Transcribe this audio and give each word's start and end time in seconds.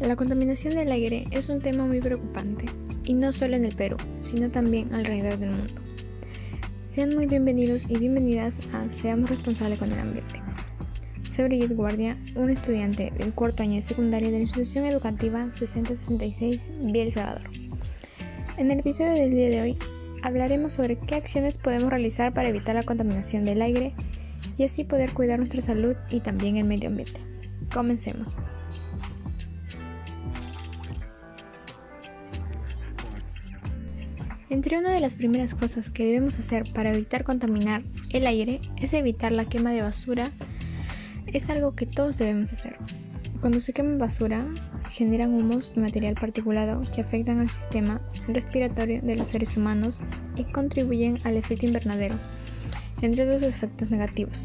La 0.00 0.16
contaminación 0.16 0.74
del 0.74 0.90
aire 0.90 1.24
es 1.30 1.48
un 1.48 1.60
tema 1.60 1.86
muy 1.86 2.00
preocupante, 2.00 2.66
y 3.04 3.14
no 3.14 3.32
solo 3.32 3.54
en 3.54 3.64
el 3.64 3.74
Perú, 3.74 3.96
sino 4.20 4.50
también 4.50 4.92
alrededor 4.92 5.38
del 5.38 5.50
mundo. 5.50 5.74
Sean 6.84 7.14
muy 7.14 7.26
bienvenidos 7.26 7.84
y 7.88 7.96
bienvenidas 7.98 8.58
a 8.72 8.90
Seamos 8.90 9.30
Responsables 9.30 9.78
con 9.78 9.92
el 9.92 9.98
Ambiente. 9.98 10.42
Soy 11.34 11.44
Brigitte 11.46 11.76
Guardia, 11.76 12.18
un 12.34 12.50
estudiante 12.50 13.12
del 13.16 13.32
cuarto 13.32 13.62
año 13.62 13.76
de 13.76 13.82
secundaria 13.82 14.28
de 14.28 14.38
la 14.38 14.42
institución 14.42 14.84
educativa 14.84 15.50
6066 15.50 16.66
Biel 16.92 17.12
Salvador. 17.12 17.61
En 18.62 18.70
el 18.70 18.78
episodio 18.78 19.14
del 19.14 19.32
día 19.32 19.48
de 19.48 19.60
hoy 19.60 19.78
hablaremos 20.22 20.74
sobre 20.74 20.96
qué 20.96 21.16
acciones 21.16 21.58
podemos 21.58 21.90
realizar 21.90 22.32
para 22.32 22.48
evitar 22.48 22.76
la 22.76 22.84
contaminación 22.84 23.44
del 23.44 23.60
aire 23.60 23.92
y 24.56 24.62
así 24.62 24.84
poder 24.84 25.10
cuidar 25.10 25.40
nuestra 25.40 25.60
salud 25.60 25.96
y 26.10 26.20
también 26.20 26.56
el 26.56 26.64
medio 26.64 26.88
ambiente. 26.88 27.20
Comencemos. 27.74 28.36
Entre 34.48 34.78
una 34.78 34.92
de 34.92 35.00
las 35.00 35.16
primeras 35.16 35.56
cosas 35.56 35.90
que 35.90 36.04
debemos 36.04 36.38
hacer 36.38 36.72
para 36.72 36.92
evitar 36.92 37.24
contaminar 37.24 37.82
el 38.10 38.28
aire 38.28 38.60
es 38.80 38.92
evitar 38.92 39.32
la 39.32 39.44
quema 39.46 39.72
de 39.72 39.82
basura. 39.82 40.30
Es 41.26 41.50
algo 41.50 41.74
que 41.74 41.86
todos 41.86 42.16
debemos 42.16 42.52
hacer. 42.52 42.76
Cuando 43.42 43.58
se 43.58 43.72
quema 43.72 43.98
basura, 43.98 44.46
generan 44.88 45.34
humos 45.34 45.72
y 45.74 45.80
material 45.80 46.14
particulado 46.14 46.80
que 46.94 47.00
afectan 47.00 47.40
al 47.40 47.50
sistema 47.50 48.00
respiratorio 48.28 49.02
de 49.02 49.16
los 49.16 49.30
seres 49.30 49.56
humanos 49.56 49.98
y 50.36 50.44
contribuyen 50.44 51.18
al 51.24 51.36
efecto 51.36 51.66
invernadero, 51.66 52.14
entre 53.00 53.26
otros 53.26 53.42
efectos 53.42 53.90
negativos. 53.90 54.44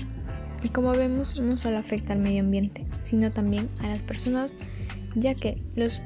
Y 0.63 0.69
como 0.69 0.93
vemos, 0.93 1.39
no 1.39 1.57
solo 1.57 1.77
afecta 1.77 2.13
al 2.13 2.19
medio 2.19 2.41
ambiente, 2.41 2.87
sino 3.03 3.29
también 3.29 3.69
a 3.81 3.87
las 3.87 4.01
personas, 4.01 4.55
ya 5.13 5.35
que 5.35 5.61
los 5.75 6.01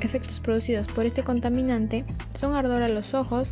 efectos 0.00 0.40
producidos 0.40 0.86
por 0.86 1.04
este 1.04 1.22
contaminante 1.22 2.06
son 2.32 2.54
ardor 2.54 2.82
a 2.82 2.88
los 2.88 3.12
ojos, 3.12 3.50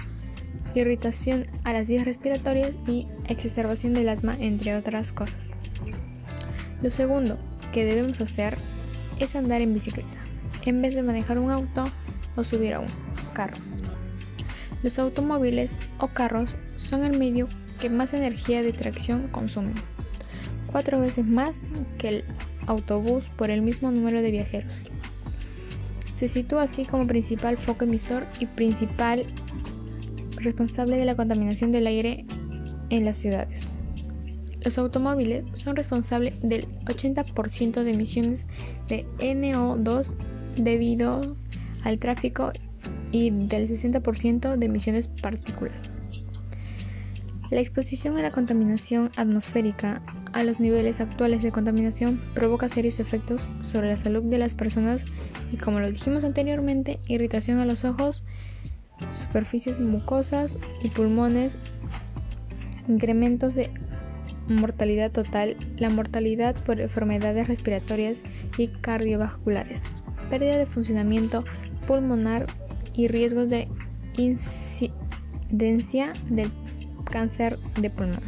irritación 0.74 1.44
a 1.64 1.74
las 1.74 1.86
vías 1.86 2.06
respiratorias 2.06 2.72
y 2.86 3.08
exacerbación 3.28 3.92
del 3.92 4.08
asma, 4.08 4.38
entre 4.40 4.74
otras 4.74 5.12
cosas. 5.12 5.50
Lo 6.80 6.90
segundo 6.90 7.36
que 7.72 7.84
debemos 7.84 8.20
hacer 8.20 8.56
es 9.20 9.36
andar 9.36 9.60
en 9.60 9.74
bicicleta, 9.74 10.18
en 10.64 10.82
vez 10.82 10.94
de 10.94 11.02
manejar 11.02 11.38
un 11.38 11.50
auto 11.50 11.84
o 12.36 12.44
subir 12.44 12.74
a 12.74 12.80
un 12.80 12.88
carro. 13.32 13.56
Los 14.82 14.98
automóviles 14.98 15.76
o 15.98 16.08
carros 16.08 16.56
son 16.76 17.02
el 17.04 17.18
medio 17.18 17.48
que 17.78 17.90
más 17.90 18.14
energía 18.14 18.62
de 18.62 18.72
tracción 18.72 19.28
consumen, 19.28 19.74
cuatro 20.66 21.00
veces 21.00 21.26
más 21.26 21.60
que 21.98 22.08
el 22.08 22.24
autobús 22.66 23.28
por 23.30 23.50
el 23.50 23.62
mismo 23.62 23.90
número 23.90 24.22
de 24.22 24.30
viajeros. 24.30 24.82
Se 26.14 26.28
sitúa 26.28 26.62
así 26.62 26.84
como 26.84 27.06
principal 27.06 27.56
foco 27.56 27.84
emisor 27.84 28.26
y 28.38 28.46
principal 28.46 29.24
responsable 30.36 30.96
de 30.96 31.04
la 31.04 31.16
contaminación 31.16 31.72
del 31.72 31.86
aire 31.86 32.26
en 32.90 33.04
las 33.04 33.16
ciudades. 33.16 33.66
Los 34.62 34.76
automóviles 34.78 35.44
son 35.54 35.74
responsables 35.74 36.34
del 36.42 36.68
80% 36.84 37.82
de 37.82 37.90
emisiones 37.92 38.46
de 38.88 39.06
NO2 39.18 40.06
debido 40.56 41.36
al 41.82 41.98
tráfico 41.98 42.52
y 43.10 43.30
del 43.30 43.68
60% 43.68 44.56
de 44.56 44.66
emisiones 44.66 45.08
partículas. 45.08 45.82
La 47.50 47.60
exposición 47.60 48.16
a 48.16 48.22
la 48.22 48.30
contaminación 48.30 49.10
atmosférica 49.16 50.02
a 50.32 50.44
los 50.44 50.60
niveles 50.60 51.00
actuales 51.00 51.42
de 51.42 51.50
contaminación 51.50 52.20
provoca 52.34 52.68
serios 52.68 53.00
efectos 53.00 53.48
sobre 53.62 53.88
la 53.88 53.96
salud 53.96 54.22
de 54.22 54.38
las 54.38 54.54
personas 54.54 55.04
y 55.50 55.56
como 55.56 55.80
lo 55.80 55.90
dijimos 55.90 56.22
anteriormente, 56.22 57.00
irritación 57.08 57.58
a 57.58 57.64
los 57.64 57.84
ojos, 57.84 58.22
superficies 59.12 59.80
mucosas 59.80 60.58
y 60.82 60.90
pulmones, 60.90 61.56
incrementos 62.86 63.54
de 63.56 63.70
mortalidad 64.48 65.10
total, 65.10 65.56
la 65.76 65.90
mortalidad 65.90 66.54
por 66.64 66.80
enfermedades 66.80 67.48
respiratorias 67.48 68.22
y 68.58 68.68
cardiovasculares, 68.68 69.82
pérdida 70.28 70.56
de 70.56 70.66
funcionamiento 70.66 71.44
pulmonar 71.86 72.46
y 72.94 73.08
riesgos 73.08 73.48
de 73.50 73.68
incidencia 74.16 74.92
del 76.28 76.50
cáncer 77.04 77.58
de 77.80 77.90
pulmón. 77.90 78.20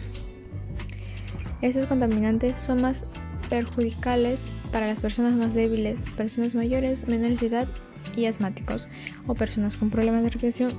Estos 1.60 1.86
contaminantes 1.86 2.58
son 2.58 2.82
más 2.82 3.04
perjudiciales 3.48 4.40
para 4.72 4.86
las 4.86 5.00
personas 5.00 5.34
más 5.34 5.54
débiles, 5.54 6.00
personas 6.16 6.54
mayores, 6.54 7.06
menores 7.06 7.40
de 7.40 7.46
edad 7.48 7.68
y 8.16 8.26
asmáticos 8.26 8.88
o 9.26 9.34
personas 9.34 9.76
con 9.76 9.90
problemas 9.90 10.22
de 10.22 10.30
respiración 10.30 10.70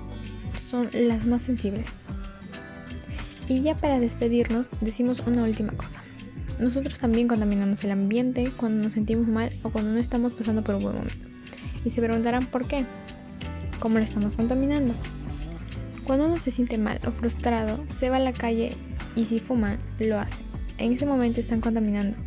son 0.70 0.90
las 0.94 1.26
más 1.26 1.44
sensibles. 1.44 1.88
Y 3.48 3.62
ya 3.62 3.76
para 3.76 4.00
despedirnos 4.00 4.70
decimos 4.82 5.24
una 5.26 5.44
última 5.44 5.74
cosa. 5.74 6.04
Nosotros 6.60 7.00
también 7.00 7.28
contaminamos 7.28 7.84
el 7.84 7.92
ambiente 7.92 8.52
cuando 8.56 8.84
nos 8.84 8.94
sentimos 8.94 9.28
mal 9.28 9.52
o 9.64 9.70
cuando 9.70 9.92
no 9.92 9.98
estamos 9.98 10.34
pasando 10.34 10.64
por 10.64 10.76
un 10.76 10.84
buen 10.84 10.96
momento. 10.96 11.28
Y 11.84 11.90
se 11.90 12.02
preguntarán 12.02 12.46
por 12.46 12.68
qué. 12.68 12.86
¿Cómo 13.80 13.98
lo 13.98 14.04
estamos 14.04 14.36
contaminando? 14.36 14.94
Cuando 16.06 16.28
uno 16.28 16.38
se 16.38 16.52
siente 16.52 16.78
mal 16.78 17.00
o 17.06 17.12
frustrado, 17.12 17.84
se 17.92 18.10
va 18.10 18.18
a 18.18 18.20
la 18.20 18.34
calle 18.34 18.74
y 19.16 19.26
si 19.26 19.40
fuman, 19.40 19.78
lo 20.00 20.20
hacen 20.20 20.54
en 20.78 20.94
ese 20.94 21.06
momento 21.06 21.40
están 21.40 21.62
contaminando. 21.62 22.18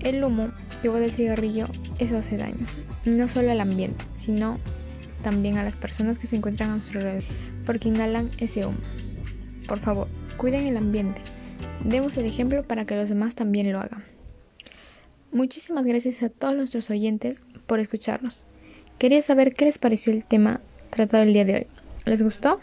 El 0.00 0.22
humo 0.24 0.50
que 0.80 0.88
va 0.88 0.98
del 0.98 1.12
cigarrillo, 1.12 1.66
eso 1.98 2.16
hace 2.16 2.36
daño, 2.36 2.66
no 3.04 3.28
solo 3.28 3.50
al 3.50 3.60
ambiente, 3.60 4.04
sino 4.14 4.58
también 5.22 5.58
a 5.58 5.62
las 5.62 5.76
personas 5.76 6.18
que 6.18 6.26
se 6.26 6.36
encuentran 6.36 6.70
a 6.70 6.72
nuestro 6.74 7.00
alrededor, 7.00 7.24
porque 7.64 7.88
inhalan 7.88 8.30
ese 8.38 8.66
humo. 8.66 8.78
Por 9.68 9.78
favor, 9.78 10.08
cuiden 10.36 10.66
el 10.66 10.76
ambiente. 10.76 11.20
Demos 11.84 12.16
el 12.16 12.26
ejemplo 12.26 12.62
para 12.62 12.84
que 12.84 12.96
los 12.96 13.08
demás 13.08 13.34
también 13.34 13.72
lo 13.72 13.80
hagan. 13.80 14.04
Muchísimas 15.32 15.84
gracias 15.84 16.22
a 16.22 16.28
todos 16.28 16.54
nuestros 16.54 16.90
oyentes 16.90 17.42
por 17.66 17.80
escucharnos. 17.80 18.44
Quería 18.98 19.22
saber 19.22 19.54
qué 19.54 19.64
les 19.64 19.78
pareció 19.78 20.12
el 20.12 20.24
tema 20.24 20.60
tratado 20.90 21.22
el 21.22 21.32
día 21.32 21.44
de 21.44 21.54
hoy. 21.54 21.66
¿Les 22.04 22.22
gustó? 22.22 22.60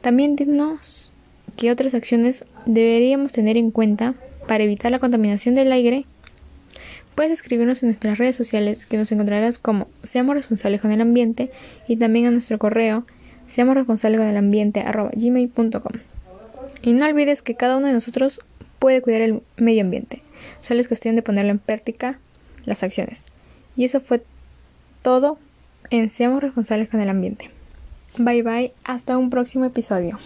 También 0.00 0.36
dinos 0.36 1.12
qué 1.56 1.70
otras 1.70 1.94
acciones 1.94 2.44
deberíamos 2.66 3.32
tener 3.32 3.56
en 3.56 3.70
cuenta 3.70 4.14
para 4.46 4.64
evitar 4.64 4.90
la 4.90 4.98
contaminación 4.98 5.54
del 5.54 5.72
aire, 5.72 6.06
puedes 7.14 7.32
escribirnos 7.32 7.82
en 7.82 7.88
nuestras 7.88 8.18
redes 8.18 8.36
sociales 8.36 8.86
que 8.86 8.96
nos 8.96 9.10
encontrarás 9.12 9.58
como 9.58 9.88
Seamos 10.02 10.34
responsables 10.34 10.80
con 10.80 10.90
el 10.92 11.00
ambiente 11.00 11.50
y 11.88 11.96
también 11.96 12.26
a 12.26 12.30
nuestro 12.30 12.58
correo 12.58 13.06
seamos 13.46 13.74
responsables 13.74 14.20
con 14.20 14.28
el 14.28 14.36
ambiente. 14.36 14.84
Y 16.84 16.92
no 16.92 17.06
olvides 17.06 17.40
que 17.40 17.54
cada 17.54 17.78
uno 17.78 17.86
de 17.86 17.94
nosotros 17.94 18.40
puede 18.78 19.00
cuidar 19.00 19.22
el 19.22 19.42
medio 19.56 19.82
ambiente. 19.82 20.22
Solo 20.60 20.80
es 20.80 20.88
cuestión 20.88 21.16
de 21.16 21.22
ponerlo 21.22 21.50
en 21.50 21.58
práctica 21.58 22.18
las 22.66 22.82
acciones. 22.82 23.20
Y 23.74 23.84
eso 23.84 24.00
fue 24.00 24.22
todo 25.02 25.38
en 25.90 26.10
Seamos 26.10 26.42
responsables 26.42 26.90
con 26.90 27.00
el 27.00 27.08
ambiente. 27.08 27.50
Bye 28.18 28.42
bye, 28.42 28.72
hasta 28.84 29.16
un 29.16 29.30
próximo 29.30 29.64
episodio. 29.64 30.18